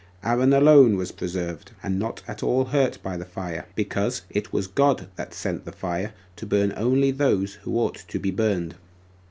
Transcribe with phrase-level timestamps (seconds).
[0.23, 4.65] Aaron alone was preserved, and not at all hurt by the fire, because it was
[4.65, 7.11] God that sent the fire to burn those only
[7.61, 8.73] who ought to be burned.